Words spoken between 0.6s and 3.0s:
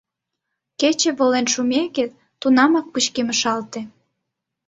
Кече волен шумеке, тунамак